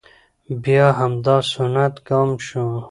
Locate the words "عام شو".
2.11-2.65